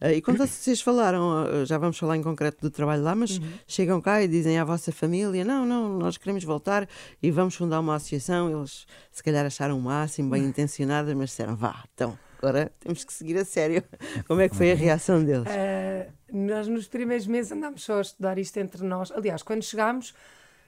Eh, 0.01 0.15
e 0.15 0.21
quando 0.23 0.39
vocês 0.39 0.81
falaram, 0.81 1.47
eh, 1.47 1.65
já 1.67 1.77
vamos 1.77 1.99
falar 1.99 2.17
em 2.17 2.23
concreto 2.23 2.59
do 2.61 2.71
trabalho 2.71 3.03
lá, 3.03 3.13
mas 3.13 3.37
uhum. 3.37 3.47
chegam 3.67 4.01
cá 4.01 4.23
e 4.23 4.27
dizem 4.27 4.57
à 4.57 4.65
vossa 4.65 4.91
família: 4.91 5.45
não, 5.45 5.67
não, 5.67 5.99
nós 5.99 6.17
queremos 6.17 6.43
voltar 6.43 6.89
e 7.21 7.29
vamos 7.29 7.53
fundar 7.53 7.79
uma 7.79 7.93
associação. 7.93 8.49
Eles 8.49 8.87
se 9.11 9.23
calhar 9.23 9.45
acharam 9.45 9.77
o 9.77 9.81
máximo, 9.81 10.31
bem 10.31 10.43
intencionadas, 10.49 11.13
mas 11.13 11.29
disseram: 11.29 11.55
vá, 11.55 11.83
então 11.93 12.17
agora 12.37 12.71
temos 12.79 13.03
que 13.03 13.13
seguir 13.13 13.37
a 13.37 13.45
sério. 13.45 13.83
Como 14.27 14.41
é 14.41 14.49
que 14.49 14.55
foi 14.55 14.71
a 14.71 14.75
reação 14.75 15.23
deles? 15.23 15.47
Uh, 15.47 16.11
nós 16.31 16.67
nos 16.67 16.87
primeiros 16.87 17.27
meses 17.27 17.51
andámos 17.51 17.83
só 17.83 17.97
a 17.97 18.01
estudar 18.01 18.37
isto 18.37 18.57
entre 18.57 18.83
nós. 18.83 19.11
Aliás, 19.11 19.43
quando 19.43 19.63
chegámos, 19.63 20.13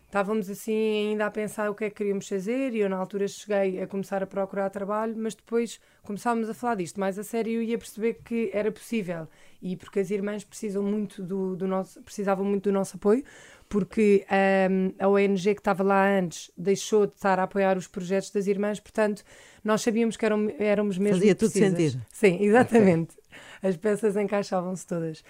estávamos 0.06 0.50
assim 0.50 1.10
ainda 1.10 1.28
a 1.28 1.32
pensar 1.32 1.70
o 1.70 1.76
que 1.76 1.86
é 1.86 1.90
que 1.90 1.98
queríamos 1.98 2.28
fazer 2.28 2.74
e 2.74 2.80
eu 2.80 2.90
na 2.90 2.98
altura 2.98 3.28
cheguei 3.28 3.82
a 3.82 3.88
começar 3.88 4.24
a 4.24 4.28
procurar 4.28 4.70
trabalho, 4.70 5.16
mas 5.16 5.36
depois 5.36 5.80
começámos 6.02 6.50
a 6.50 6.54
falar 6.54 6.76
disto 6.76 7.00
mais 7.00 7.20
a 7.20 7.24
sério 7.24 7.62
e 7.62 7.74
a 7.74 7.78
perceber 7.78 8.16
que 8.26 8.50
era 8.52 8.72
possível. 8.72 9.28
E 9.62 9.76
porque 9.76 10.00
as 10.00 10.10
irmãs 10.10 10.44
precisam 10.44 10.82
muito 10.82 11.22
do, 11.22 11.56
do 11.56 11.68
nosso, 11.68 12.02
precisavam 12.02 12.44
muito 12.44 12.64
do 12.64 12.72
nosso 12.72 12.98
apoio, 12.98 13.24
porque 13.70 14.26
um, 14.70 14.92
a 14.98 15.08
ONG 15.08 15.54
que 15.54 15.62
estava 15.62 15.84
lá 15.84 16.10
antes 16.10 16.52
deixou 16.58 17.06
de 17.06 17.14
estar 17.14 17.40
a 17.40 17.44
apoiar 17.44 17.78
os 17.78 17.88
projetos 17.88 18.32
das 18.32 18.48
irmãs, 18.48 18.80
portanto, 18.80 19.24
nós 19.64 19.82
sabíamos 19.84 20.18
que 20.18 20.26
eram, 20.26 20.52
éramos 20.58 20.98
mesmo 20.98 21.20
Fazia 21.20 21.36
tudo 21.36 21.52
sentido. 21.52 22.02
Sim, 22.12 22.40
exatamente. 22.42 23.12
Okay. 23.12 23.70
As 23.70 23.78
peças 23.78 24.18
encaixavam-se 24.18 24.88
todas. 24.88 25.24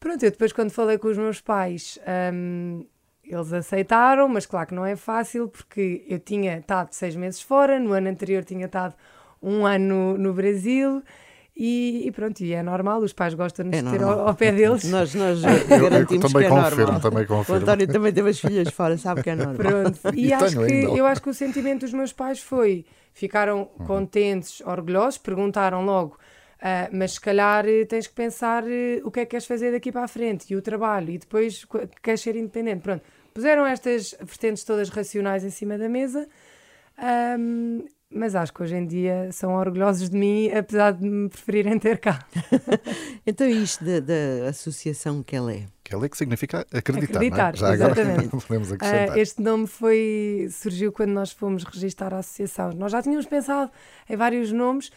Pronto, 0.00 0.22
eu 0.24 0.30
depois 0.32 0.52
quando 0.52 0.70
falei 0.70 0.98
com 0.98 1.08
os 1.08 1.16
meus 1.16 1.40
pais, 1.40 1.98
um, 2.32 2.84
eles 3.24 3.52
aceitaram, 3.52 4.28
mas 4.28 4.46
claro 4.46 4.68
que 4.68 4.74
não 4.74 4.84
é 4.84 4.96
fácil, 4.96 5.48
porque 5.48 6.04
eu 6.08 6.18
tinha 6.18 6.58
estado 6.58 6.92
seis 6.92 7.14
meses 7.14 7.40
fora, 7.40 7.78
no 7.78 7.92
ano 7.92 8.08
anterior 8.08 8.44
tinha 8.44 8.66
estado 8.66 8.94
um 9.40 9.64
ano 9.64 10.18
no 10.18 10.32
Brasil, 10.32 11.02
e, 11.58 12.02
e, 12.06 12.12
pronto, 12.12 12.40
e 12.42 12.52
é 12.52 12.62
normal, 12.62 13.00
os 13.00 13.14
pais 13.14 13.32
gostam 13.32 13.70
de 13.70 13.78
é 13.78 13.82
ter 13.82 14.02
ao, 14.02 14.28
ao, 14.28 14.34
pé 14.34 14.52
deles. 14.52 14.84
Nós, 14.92 15.14
nós 15.14 15.40
garantimos 15.40 15.70
eu, 15.70 16.16
eu 16.16 16.20
também 16.20 16.30
que 16.30 16.44
é 16.44 16.48
confirmo, 16.50 16.82
normal. 16.82 17.00
Também 17.00 17.26
confirmo. 17.26 17.60
O 17.60 17.62
António 17.62 17.88
também 17.88 18.12
teve 18.12 18.28
as 18.28 18.38
filhas 18.38 18.68
fora, 18.68 18.98
sabe 18.98 19.22
que 19.22 19.30
é 19.30 19.34
normal. 19.34 19.56
Pronto. 19.56 19.98
E, 20.14 20.26
e 20.26 20.32
acho 20.34 20.66
que, 20.66 20.84
eu 20.84 21.06
acho 21.06 21.22
que 21.22 21.30
o 21.30 21.34
sentimento 21.34 21.80
dos 21.80 21.94
meus 21.94 22.12
pais 22.12 22.40
foi, 22.40 22.84
ficaram 23.14 23.70
uhum. 23.78 23.86
contentes, 23.86 24.60
orgulhosos, 24.60 25.16
perguntaram 25.16 25.82
logo, 25.82 26.18
uh, 26.58 26.94
mas 26.94 27.12
se 27.12 27.20
calhar 27.22 27.66
eh, 27.66 27.86
tens 27.86 28.06
que 28.06 28.14
pensar 28.14 28.62
uh, 28.62 28.66
o 29.02 29.10
que 29.10 29.20
é 29.20 29.24
que 29.24 29.30
queres 29.30 29.46
fazer 29.46 29.72
daqui 29.72 29.90
para 29.90 30.04
a 30.04 30.08
frente, 30.08 30.52
e 30.52 30.56
o 30.56 30.60
trabalho, 30.60 31.08
e 31.08 31.16
depois 31.16 31.66
queres 32.02 32.20
ser 32.20 32.36
independente. 32.36 32.82
Pronto, 32.82 33.02
puseram 33.32 33.64
estas 33.64 34.14
vertentes 34.20 34.62
todas 34.62 34.90
racionais 34.90 35.42
em 35.42 35.50
cima 35.50 35.78
da 35.78 35.88
mesa, 35.88 36.28
um, 37.38 37.82
mas 38.10 38.34
acho 38.34 38.52
que 38.52 38.62
hoje 38.62 38.76
em 38.76 38.86
dia 38.86 39.30
são 39.32 39.54
orgulhosos 39.54 40.08
de 40.08 40.16
mim, 40.16 40.50
apesar 40.50 40.92
de 40.92 41.08
me 41.08 41.28
preferirem 41.28 41.78
ter 41.78 41.98
cá. 41.98 42.24
então, 43.26 43.48
isto 43.48 43.84
da, 43.84 44.00
da 44.00 44.48
associação 44.48 45.22
que 45.22 45.34
ela 45.34 45.52
é? 45.52 45.66
Que 45.82 45.94
ela 45.94 46.06
é 46.06 46.08
que 46.08 46.16
significa 46.16 46.66
acreditar, 46.72 47.18
acreditar 47.18 47.54
é? 47.54 47.56
Já 47.56 47.74
exatamente. 47.74 48.26
agora 48.26 48.42
podemos 48.46 48.72
acrescentar. 48.72 49.16
Uh, 49.16 49.20
este 49.20 49.42
nome 49.42 49.66
foi, 49.66 50.48
surgiu 50.50 50.92
quando 50.92 51.10
nós 51.10 51.32
fomos 51.32 51.64
registar 51.64 52.14
a 52.14 52.18
associação. 52.18 52.70
Nós 52.72 52.92
já 52.92 53.02
tínhamos 53.02 53.26
pensado 53.26 53.70
em 54.08 54.16
vários 54.16 54.52
nomes, 54.52 54.90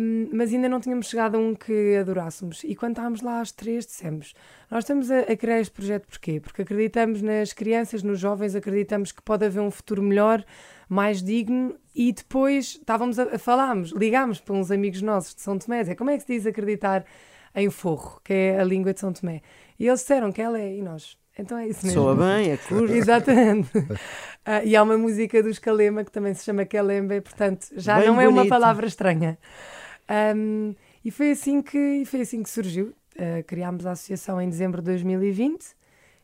um, 0.00 0.30
mas 0.32 0.52
ainda 0.52 0.68
não 0.68 0.80
tínhamos 0.80 1.08
chegado 1.08 1.36
a 1.36 1.38
um 1.38 1.54
que 1.54 1.96
adorássemos. 1.96 2.64
E 2.64 2.74
quando 2.74 2.92
estávamos 2.92 3.20
lá 3.20 3.40
às 3.40 3.52
três, 3.52 3.86
dissemos: 3.86 4.34
Nós 4.70 4.84
estamos 4.84 5.10
a, 5.10 5.20
a, 5.20 5.36
criar 5.36 5.60
este 5.60 5.72
projeto 5.72 6.06
porquê? 6.06 6.40
Porque 6.40 6.62
acreditamos 6.62 7.20
nas 7.20 7.52
crianças, 7.52 8.02
nos 8.02 8.18
jovens, 8.18 8.54
acreditamos 8.54 9.12
que 9.12 9.22
pode 9.22 9.44
haver 9.44 9.60
um 9.60 9.70
futuro 9.70 10.02
melhor, 10.02 10.44
mais 10.90 11.22
digno. 11.22 11.76
E 11.94 12.12
depois 12.12 12.78
estávamos 12.80 13.18
a, 13.18 13.36
a 13.36 13.38
falarmos, 13.38 13.92
ligámos 13.92 14.40
para 14.40 14.54
uns 14.54 14.70
amigos 14.70 15.00
nossos 15.00 15.34
de 15.34 15.40
São 15.40 15.56
Tomé, 15.56 15.82
dizer, 15.82 15.94
como 15.94 16.10
é 16.10 16.16
que 16.16 16.22
se 16.24 16.32
diz 16.34 16.46
acreditar 16.46 17.04
em 17.54 17.70
forro, 17.70 18.20
que 18.24 18.32
é 18.32 18.60
a 18.60 18.64
língua 18.64 18.92
de 18.92 19.00
São 19.00 19.12
Tomé? 19.12 19.40
E 19.78 19.86
eles 19.86 20.00
disseram 20.00 20.30
que 20.30 20.42
ela 20.42 20.58
é, 20.58 20.76
e 20.76 20.82
nós. 20.82 21.16
Então 21.38 21.56
é 21.56 21.68
isso 21.68 21.86
mesmo. 21.86 22.02
Soa 22.02 22.14
bem, 22.14 22.50
é 22.50 22.56
curto. 22.56 22.92
Exatamente. 22.92 23.78
Uh, 23.78 24.64
e 24.64 24.76
há 24.76 24.82
uma 24.82 24.98
música 24.98 25.42
dos 25.42 25.58
Kalema 25.58 26.04
que 26.04 26.10
também 26.10 26.34
se 26.34 26.44
chama 26.44 26.66
Kalembe, 26.66 27.20
portanto 27.20 27.68
já 27.76 27.98
Bem 27.98 28.08
não 28.08 28.16
bonito. 28.16 28.28
é 28.28 28.32
uma 28.32 28.46
palavra 28.46 28.86
estranha. 28.86 29.38
Um, 30.36 30.74
e 31.04 31.10
foi 31.10 31.30
assim 31.30 31.62
que, 31.62 32.04
foi 32.04 32.22
assim 32.22 32.42
que 32.42 32.50
surgiu. 32.50 32.92
Uh, 33.16 33.42
criámos 33.46 33.86
a 33.86 33.92
associação 33.92 34.40
em 34.40 34.48
dezembro 34.48 34.80
de 34.82 34.86
2020 34.86 35.64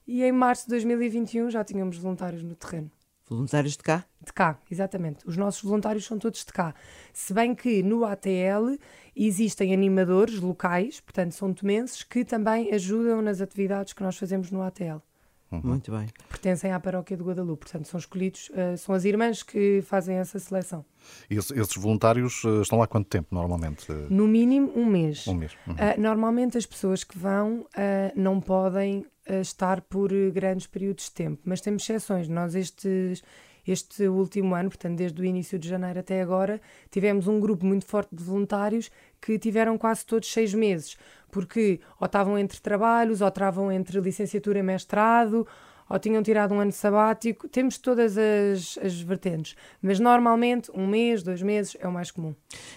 e 0.06 0.22
em 0.22 0.32
março 0.32 0.64
de 0.64 0.70
2021 0.70 1.50
já 1.50 1.64
tínhamos 1.64 1.96
voluntários 1.98 2.42
no 2.42 2.54
terreno. 2.54 2.90
Voluntários 3.28 3.76
de 3.76 3.82
cá? 3.82 4.04
De 4.24 4.32
cá, 4.32 4.58
exatamente. 4.70 5.26
Os 5.26 5.36
nossos 5.36 5.62
voluntários 5.62 6.04
são 6.04 6.16
todos 6.18 6.44
de 6.44 6.52
cá. 6.52 6.74
Se 7.12 7.34
bem 7.34 7.54
que 7.54 7.82
no 7.82 8.04
ATL 8.04 8.76
existem 9.16 9.74
animadores 9.74 10.38
locais, 10.38 11.00
portanto 11.00 11.32
são 11.32 11.52
tomenses, 11.52 12.04
que 12.04 12.24
também 12.24 12.72
ajudam 12.72 13.20
nas 13.20 13.40
atividades 13.40 13.92
que 13.92 14.02
nós 14.02 14.16
fazemos 14.16 14.50
no 14.52 14.62
ATL. 14.62 15.02
Uhum. 15.50 15.60
Muito 15.62 15.90
bem. 15.90 16.08
Pertencem 16.28 16.72
à 16.72 16.80
paróquia 16.80 17.16
de 17.16 17.22
Guadalupe, 17.22 17.64
portanto 17.64 17.86
são 17.86 17.98
escolhidos, 17.98 18.50
uh, 18.50 18.76
são 18.76 18.94
as 18.94 19.04
irmãs 19.04 19.42
que 19.42 19.80
fazem 19.82 20.16
essa 20.16 20.38
seleção. 20.38 20.84
E 21.30 21.36
esses 21.36 21.76
voluntários 21.76 22.42
uh, 22.44 22.62
estão 22.62 22.78
lá 22.78 22.86
quanto 22.86 23.08
tempo, 23.08 23.28
normalmente? 23.32 23.90
No 24.10 24.26
mínimo 24.26 24.72
um 24.76 24.84
mês. 24.84 25.26
Um 25.26 25.34
mês. 25.34 25.52
Uhum. 25.66 25.74
Uh, 25.74 26.00
normalmente 26.00 26.58
as 26.58 26.66
pessoas 26.66 27.04
que 27.04 27.16
vão 27.18 27.66
não 28.14 28.40
podem 28.40 29.04
estar 29.40 29.80
por 29.82 30.10
grandes 30.32 30.66
períodos 30.66 31.04
de 31.06 31.12
tempo, 31.12 31.42
mas 31.44 31.60
temos 31.60 31.82
exceções. 31.82 32.28
Nós 32.28 32.54
estes 32.54 33.22
este 33.66 34.06
último 34.06 34.54
ano, 34.54 34.68
portanto, 34.68 34.96
desde 34.96 35.20
o 35.20 35.24
início 35.24 35.58
de 35.58 35.68
janeiro 35.68 35.98
até 35.98 36.22
agora, 36.22 36.60
tivemos 36.90 37.26
um 37.26 37.40
grupo 37.40 37.66
muito 37.66 37.84
forte 37.84 38.14
de 38.14 38.22
voluntários 38.22 38.90
que 39.20 39.38
tiveram 39.38 39.76
quase 39.76 40.06
todos 40.06 40.32
seis 40.32 40.54
meses, 40.54 40.96
porque 41.30 41.80
ou 41.98 42.06
estavam 42.06 42.38
entre 42.38 42.60
trabalhos, 42.60 43.20
ou 43.20 43.28
estavam 43.28 43.72
entre 43.72 44.00
licenciatura 44.00 44.60
e 44.60 44.62
mestrado, 44.62 45.46
ou 45.88 45.98
tinham 45.98 46.22
tirado 46.22 46.54
um 46.54 46.60
ano 46.60 46.72
sabático. 46.72 47.48
Temos 47.48 47.78
todas 47.78 48.16
as, 48.16 48.78
as 48.78 49.00
vertentes, 49.00 49.56
mas 49.82 49.98
normalmente 49.98 50.70
um 50.72 50.86
mês, 50.86 51.22
dois 51.24 51.42
meses 51.42 51.76
é 51.80 51.88
o 51.88 51.92
mais 51.92 52.12
comum. 52.12 52.34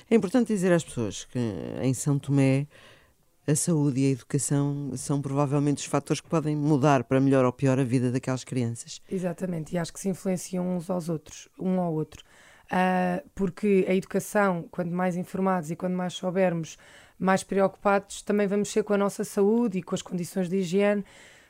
É 0.09 0.15
importante 0.15 0.47
dizer 0.47 0.73
às 0.73 0.83
pessoas 0.83 1.23
que 1.25 1.39
em 1.81 1.93
São 1.93 2.17
Tomé 2.17 2.67
a 3.49 3.55
saúde 3.55 4.01
e 4.01 4.07
a 4.07 4.11
educação 4.11 4.91
são 4.95 5.21
provavelmente 5.21 5.79
os 5.79 5.85
fatores 5.85 6.21
que 6.21 6.29
podem 6.29 6.55
mudar 6.55 7.03
para 7.03 7.19
melhor 7.19 7.43
ou 7.45 7.51
pior 7.51 7.79
a 7.79 7.83
vida 7.83 8.11
daquelas 8.11 8.43
crianças. 8.43 9.01
Exatamente, 9.09 9.73
e 9.73 9.77
acho 9.77 9.91
que 9.91 9.99
se 9.99 10.07
influenciam 10.07 10.77
uns 10.77 10.89
aos 10.89 11.09
outros, 11.09 11.49
um 11.59 11.79
ao 11.79 11.93
outro. 11.93 12.23
Uh, 12.65 13.27
porque 13.33 13.85
a 13.89 13.95
educação, 13.95 14.67
quando 14.69 14.91
mais 14.91 15.17
informados 15.17 15.71
e 15.71 15.75
quando 15.75 15.95
mais 15.95 16.13
soubermos, 16.13 16.77
mais 17.17 17.43
preocupados, 17.43 18.21
também 18.21 18.45
vamos 18.45 18.69
ser 18.69 18.83
com 18.83 18.93
a 18.93 18.97
nossa 18.97 19.23
saúde 19.23 19.79
e 19.79 19.83
com 19.83 19.95
as 19.95 20.03
condições 20.03 20.47
de 20.47 20.57
higiene. 20.57 21.03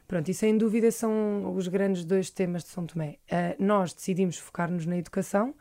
Pronto, 0.07 0.29
e 0.31 0.33
sem 0.33 0.57
dúvida 0.57 0.89
são 0.91 1.53
os 1.55 1.67
grandes 1.67 2.05
dois 2.05 2.29
temas 2.29 2.63
de 2.63 2.69
São 2.69 2.85
Tomé. 2.85 3.17
Uh, 3.29 3.63
nós 3.63 3.93
decidimos 3.93 4.37
focar-nos 4.37 4.85
na 4.85 4.97
educação, 4.97 5.53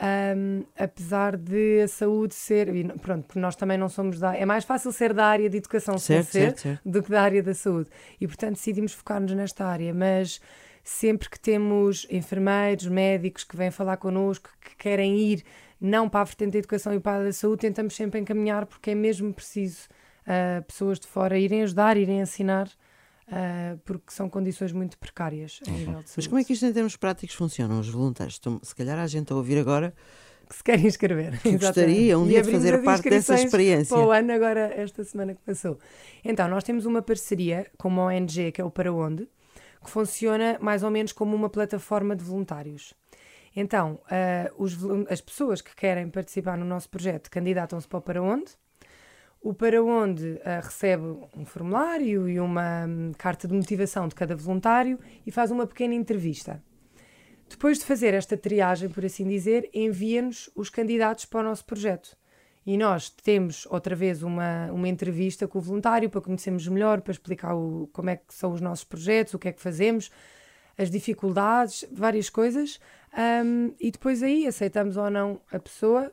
um, 0.00 0.64
apesar 0.76 1.36
de 1.36 1.82
a 1.82 1.88
saúde 1.88 2.34
ser. 2.34 2.68
Pronto, 3.00 3.26
porque 3.26 3.38
nós 3.38 3.56
também 3.56 3.78
não 3.78 3.88
somos 3.88 4.18
da. 4.18 4.34
É 4.36 4.44
mais 4.44 4.64
fácil 4.64 4.92
ser 4.92 5.12
da 5.12 5.26
área 5.26 5.48
de 5.48 5.56
educação 5.56 5.98
certo, 5.98 6.26
ser 6.26 6.40
certo, 6.40 6.60
certo. 6.60 6.88
do 6.88 7.02
que 7.02 7.10
da 7.10 7.22
área 7.22 7.42
da 7.42 7.54
saúde. 7.54 7.90
E 8.20 8.26
portanto 8.26 8.54
decidimos 8.54 8.92
focar-nos 8.92 9.32
nesta 9.32 9.64
área, 9.64 9.92
mas 9.92 10.40
sempre 10.82 11.28
que 11.28 11.38
temos 11.38 12.06
enfermeiros, 12.10 12.86
médicos 12.86 13.44
que 13.44 13.56
vêm 13.56 13.70
falar 13.70 13.96
connosco, 13.96 14.50
que 14.60 14.76
querem 14.76 15.16
ir 15.16 15.44
não 15.80 16.08
para 16.08 16.20
a 16.20 16.24
vertente 16.24 16.52
da 16.52 16.58
educação 16.58 16.94
e 16.94 17.00
para 17.00 17.20
a 17.20 17.24
da 17.24 17.32
saúde, 17.32 17.62
tentamos 17.62 17.94
sempre 17.94 18.20
encaminhar, 18.20 18.66
porque 18.66 18.92
é 18.92 18.94
mesmo 18.94 19.32
preciso 19.34 19.88
uh, 20.22 20.62
pessoas 20.62 20.98
de 21.00 21.06
fora 21.08 21.38
irem 21.38 21.62
ajudar, 21.62 21.96
irem 21.96 22.20
ensinar 22.20 22.68
uh, 23.32 23.78
porque 23.84 24.12
são 24.12 24.28
condições 24.28 24.72
muito 24.72 24.98
precárias 24.98 25.60
a 25.66 25.70
nível 25.70 26.02
de 26.02 26.10
saúde. 26.10 26.12
Mas 26.16 26.26
como 26.26 26.40
é 26.40 26.44
que 26.44 26.52
isto 26.52 26.66
em 26.66 26.72
termos 26.72 26.96
práticos 26.96 27.34
funciona? 27.34 27.78
Os 27.78 27.88
voluntários, 27.88 28.34
estão, 28.34 28.60
se 28.62 28.74
calhar 28.74 28.98
a 28.98 29.06
gente 29.06 29.32
a 29.32 29.36
ouvir 29.36 29.58
agora 29.58 29.94
que 30.48 30.56
se 30.56 30.62
querem 30.62 30.86
inscrever. 30.86 31.40
Que 31.40 31.56
gostaria 31.56 32.18
um 32.18 32.26
dia 32.26 32.42
de 32.42 32.50
fazer 32.50 32.82
parte 32.82 33.08
dessa 33.08 33.34
experiência. 33.34 33.96
Para 33.96 34.06
o 34.06 34.10
ano, 34.10 34.32
agora, 34.32 34.72
esta 34.76 35.02
semana 35.02 35.34
que 35.34 35.40
passou. 35.40 35.78
Então, 36.22 36.46
nós 36.48 36.62
temos 36.62 36.84
uma 36.84 37.00
parceria 37.00 37.66
com 37.78 37.88
uma 37.88 38.04
ONG, 38.04 38.52
que 38.52 38.60
é 38.60 38.64
o 38.64 38.70
Para 38.70 38.92
Onde, 38.92 39.26
que 39.82 39.90
funciona 39.90 40.58
mais 40.60 40.82
ou 40.82 40.90
menos 40.90 41.12
como 41.12 41.34
uma 41.34 41.48
plataforma 41.48 42.14
de 42.14 42.22
voluntários. 42.22 42.92
Então, 43.56 44.00
uh, 44.04 44.62
os, 44.62 44.78
as 45.10 45.20
pessoas 45.20 45.60
que 45.60 45.74
querem 45.74 46.08
participar 46.08 46.56
no 46.56 46.64
nosso 46.64 46.88
projeto 46.88 47.30
candidatam-se 47.30 47.88
para 47.88 47.98
o 47.98 48.02
Para 48.02 48.22
Onde, 48.22 48.52
o 49.42 49.52
para 49.52 49.82
onde 49.82 50.24
uh, 50.24 50.40
recebe 50.62 51.04
um 51.36 51.44
formulário 51.44 52.28
e 52.28 52.38
uma 52.38 52.86
um, 52.86 53.12
carta 53.18 53.48
de 53.48 53.54
motivação 53.54 54.06
de 54.06 54.14
cada 54.14 54.36
voluntário 54.36 54.98
e 55.26 55.32
faz 55.32 55.50
uma 55.50 55.66
pequena 55.66 55.94
entrevista. 55.94 56.62
Depois 57.48 57.78
de 57.78 57.84
fazer 57.84 58.14
esta 58.14 58.36
triagem, 58.36 58.88
por 58.88 59.04
assim 59.04 59.26
dizer, 59.26 59.68
envia-nos 59.74 60.48
os 60.54 60.70
candidatos 60.70 61.24
para 61.24 61.40
o 61.40 61.42
nosso 61.42 61.64
projeto. 61.64 62.16
E 62.64 62.78
nós 62.78 63.10
temos 63.10 63.66
outra 63.66 63.96
vez 63.96 64.22
uma, 64.22 64.70
uma 64.70 64.88
entrevista 64.88 65.48
com 65.48 65.58
o 65.58 65.60
voluntário 65.60 66.08
para 66.08 66.20
conhecermos 66.20 66.66
melhor, 66.68 67.00
para 67.00 67.10
explicar 67.10 67.54
o, 67.54 67.90
como 67.92 68.10
é 68.10 68.16
que 68.16 68.32
são 68.32 68.52
os 68.52 68.60
nossos 68.60 68.84
projetos, 68.84 69.34
o 69.34 69.38
que 69.38 69.48
é 69.48 69.52
que 69.52 69.60
fazemos, 69.60 70.10
as 70.78 70.88
dificuldades, 70.88 71.84
várias 71.90 72.30
coisas. 72.30 72.80
Um, 73.44 73.74
e 73.80 73.90
depois 73.90 74.22
aí 74.22 74.46
aceitamos 74.46 74.96
ou 74.96 75.10
não 75.10 75.40
a 75.50 75.58
pessoa 75.58 76.12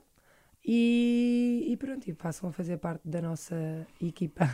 e, 0.66 1.66
e 1.70 1.78
pronto, 1.78 2.08
e 2.10 2.14
passam 2.14 2.50
a 2.50 2.52
fazer 2.52 2.78
parte 2.78 3.08
da 3.08 3.22
nossa 3.22 3.88
equipa. 4.02 4.50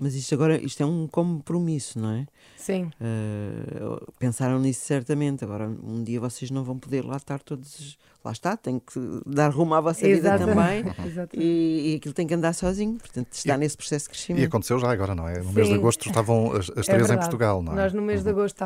Mas 0.00 0.14
isto 0.14 0.34
agora 0.34 0.56
isto 0.56 0.82
é 0.82 0.86
um 0.86 1.06
compromisso, 1.06 1.98
não 1.98 2.10
é? 2.12 2.26
Sim. 2.56 2.90
Uh, 2.98 4.10
pensaram 4.18 4.58
nisso 4.58 4.80
certamente. 4.86 5.44
Agora, 5.44 5.68
um 5.68 6.02
dia 6.02 6.18
vocês 6.18 6.50
não 6.50 6.64
vão 6.64 6.78
poder 6.78 7.04
lá 7.04 7.18
estar 7.18 7.38
todos. 7.42 7.98
Lá 8.24 8.32
está, 8.32 8.56
tem 8.56 8.78
que 8.78 8.98
dar 9.26 9.50
rumo 9.50 9.74
à 9.74 9.80
vossa 9.80 10.08
Exatamente. 10.08 10.56
vida 10.56 10.94
também. 10.94 10.94
Exatamente. 11.06 11.46
E, 11.46 11.92
e 11.92 11.96
aquilo 11.96 12.14
tem 12.14 12.26
que 12.26 12.32
andar 12.32 12.54
sozinho. 12.54 12.96
Portanto, 12.98 13.28
está 13.32 13.54
e, 13.54 13.58
nesse 13.58 13.76
processo 13.76 14.06
de 14.06 14.10
crescimento. 14.12 14.42
E 14.42 14.46
aconteceu 14.46 14.78
já 14.78 14.90
agora, 14.90 15.14
não 15.14 15.28
é? 15.28 15.38
No 15.38 15.48
Sim. 15.48 15.52
mês 15.52 15.68
de 15.68 15.74
agosto 15.74 16.08
estavam 16.08 16.52
as, 16.52 16.70
as 16.70 16.88
é 16.88 16.94
três 16.94 17.10
em 17.10 17.18
Portugal, 17.18 17.62
não 17.62 17.74
é? 17.74 17.76
Nós, 17.76 17.92
no 17.92 18.00
mês 18.00 18.20
uhum. 18.20 18.24
de 18.24 18.30
agosto, 18.30 18.64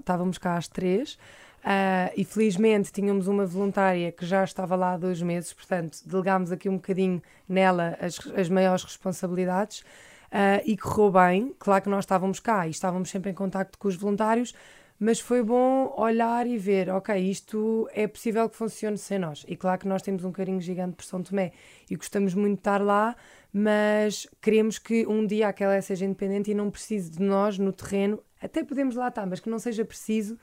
estávamos 0.00 0.38
cá 0.38 0.56
às 0.56 0.66
três. 0.66 1.16
Uh, 1.62 2.10
e 2.16 2.24
felizmente 2.24 2.90
tínhamos 2.90 3.28
uma 3.28 3.46
voluntária 3.46 4.10
que 4.10 4.26
já 4.26 4.42
estava 4.42 4.74
lá 4.74 4.94
há 4.94 4.96
dois 4.96 5.22
meses, 5.22 5.52
portanto, 5.52 5.98
delegámos 6.04 6.50
aqui 6.50 6.68
um 6.68 6.74
bocadinho 6.74 7.22
nela 7.48 7.96
as, 8.00 8.18
as 8.36 8.48
maiores 8.48 8.82
responsabilidades 8.82 9.84
uh, 10.32 10.60
e 10.64 10.76
correu 10.76 11.12
bem. 11.12 11.54
Claro 11.60 11.84
que 11.84 11.88
nós 11.88 12.04
estávamos 12.04 12.40
cá 12.40 12.66
e 12.66 12.70
estávamos 12.70 13.10
sempre 13.10 13.30
em 13.30 13.34
contacto 13.34 13.78
com 13.78 13.86
os 13.86 13.94
voluntários, 13.94 14.52
mas 14.98 15.20
foi 15.20 15.40
bom 15.40 15.94
olhar 15.96 16.48
e 16.48 16.58
ver, 16.58 16.88
ok, 16.90 17.16
isto 17.16 17.88
é 17.92 18.08
possível 18.08 18.48
que 18.48 18.56
funcione 18.56 18.98
sem 18.98 19.20
nós. 19.20 19.44
E 19.46 19.56
claro 19.56 19.78
que 19.80 19.86
nós 19.86 20.02
temos 20.02 20.24
um 20.24 20.32
carinho 20.32 20.60
gigante 20.60 20.96
por 20.96 21.04
São 21.04 21.22
Tomé 21.22 21.52
e 21.88 21.94
gostamos 21.94 22.34
muito 22.34 22.54
de 22.54 22.60
estar 22.60 22.80
lá, 22.80 23.14
mas 23.52 24.26
queremos 24.40 24.78
que 24.78 25.06
um 25.06 25.26
dia 25.26 25.48
aquela 25.48 25.80
seja 25.82 26.04
independente 26.04 26.50
e 26.50 26.54
não 26.54 26.70
precise 26.70 27.10
de 27.10 27.22
nós 27.22 27.58
no 27.58 27.72
terreno. 27.72 28.22
Até 28.40 28.64
podemos 28.64 28.96
lá 28.96 29.08
estar, 29.08 29.26
mas 29.26 29.40
que 29.40 29.50
não 29.50 29.58
seja 29.58 29.84
preciso 29.84 30.38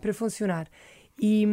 para 0.00 0.14
funcionar. 0.14 0.68
E, 1.20 1.46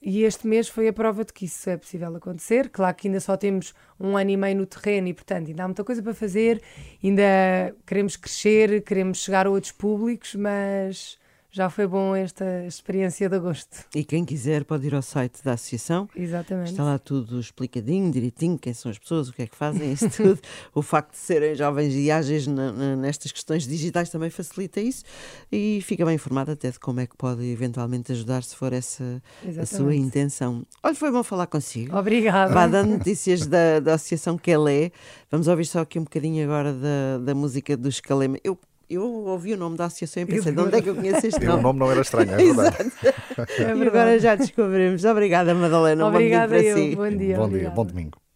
e, 0.00 0.22
este 0.22 0.46
mês 0.46 0.68
foi 0.68 0.86
a 0.86 0.92
prova 0.92 1.24
de 1.24 1.32
que 1.32 1.46
isso 1.46 1.68
é 1.68 1.76
possível 1.76 2.14
acontecer. 2.14 2.68
Claro 2.68 2.94
que 2.94 3.08
ainda 3.08 3.18
só 3.18 3.36
temos 3.36 3.74
um 3.98 4.16
ano 4.16 4.30
e 4.30 4.36
meio 4.36 4.56
no 4.56 4.66
terreno 4.66 5.08
e, 5.08 5.14
portanto, 5.14 5.48
ainda 5.48 5.64
há 5.64 5.68
muita 5.68 5.82
coisa 5.82 6.00
para 6.00 6.14
fazer, 6.14 6.62
ainda 7.02 7.74
queremos 7.84 8.16
crescer, 8.16 8.82
queremos 8.82 9.18
chegar 9.18 9.46
a 9.46 9.50
outros 9.50 9.72
públicos, 9.72 10.36
mas 10.36 11.18
já 11.50 11.70
foi 11.70 11.86
bom 11.86 12.14
esta 12.14 12.66
experiência 12.66 13.28
de 13.28 13.36
agosto. 13.36 13.84
E 13.94 14.04
quem 14.04 14.24
quiser 14.24 14.64
pode 14.64 14.86
ir 14.86 14.94
ao 14.94 15.00
site 15.00 15.42
da 15.42 15.52
associação. 15.52 16.08
Exatamente. 16.14 16.72
Está 16.72 16.84
lá 16.84 16.98
tudo 16.98 17.40
explicadinho, 17.40 18.10
direitinho, 18.10 18.58
quem 18.58 18.74
são 18.74 18.90
as 18.90 18.98
pessoas, 18.98 19.28
o 19.28 19.32
que 19.32 19.42
é 19.42 19.46
que 19.46 19.56
fazem, 19.56 19.92
isso 19.92 20.10
tudo. 20.10 20.38
o 20.74 20.82
facto 20.82 21.12
de 21.12 21.18
serem 21.18 21.54
jovens 21.54 21.94
e 21.94 22.10
ágeis 22.10 22.46
nestas 22.46 23.32
questões 23.32 23.66
digitais 23.66 24.10
também 24.10 24.28
facilita 24.28 24.80
isso 24.80 25.04
e 25.50 25.80
fica 25.82 26.04
bem 26.04 26.16
informado 26.16 26.52
até 26.52 26.70
de 26.70 26.78
como 26.78 27.00
é 27.00 27.06
que 27.06 27.16
pode 27.16 27.44
eventualmente 27.44 28.12
ajudar 28.12 28.42
se 28.42 28.54
for 28.54 28.72
essa 28.72 29.22
Exatamente. 29.42 29.60
a 29.60 29.66
sua 29.66 29.94
intenção. 29.94 30.66
Olha, 30.82 30.94
foi 30.94 31.10
bom 31.10 31.22
falar 31.22 31.46
consigo. 31.46 31.96
Obrigada. 31.96 32.52
Vá 32.52 32.66
dando 32.66 32.90
notícias 32.98 33.46
da, 33.46 33.80
da 33.80 33.94
Associação 33.94 34.36
Quelé. 34.36 34.92
Vamos 35.30 35.48
ouvir 35.48 35.64
só 35.64 35.80
aqui 35.80 35.98
um 35.98 36.04
bocadinho 36.04 36.44
agora 36.44 36.74
da, 36.74 37.18
da 37.24 37.34
música 37.34 37.76
do 37.76 37.88
Escalema. 37.88 38.38
Eu 38.44 38.58
eu 38.88 39.02
ouvi 39.02 39.54
o 39.54 39.56
nome 39.56 39.76
da 39.76 39.86
associação 39.86 40.22
e 40.22 40.26
pensei, 40.26 40.52
de 40.52 40.60
onde 40.60 40.76
é 40.76 40.82
que 40.82 40.88
eu 40.88 40.94
conheço 40.94 41.26
este 41.26 41.44
nome? 41.44 41.60
o 41.60 41.62
nome 41.62 41.78
não 41.78 41.90
era 41.90 42.00
estranho, 42.00 42.30
é 42.32 42.36
verdade. 42.36 42.92
é 42.96 43.64
verdade. 43.64 43.84
E 43.84 43.88
agora 43.88 44.18
já 44.18 44.34
descobrimos. 44.34 45.04
Obrigada, 45.04 45.54
Madalena. 45.54 46.06
Obrigada, 46.06 46.54
um 46.54 46.56
bom 46.56 46.62
dia 46.62 46.72
para 46.74 46.80
eu. 46.80 46.90
si. 46.90 46.96
Bom 46.96 47.10
dia. 47.10 47.36
Bom 47.36 47.48
dia, 47.48 47.70
bom 47.70 47.84
domingo. 47.84 48.27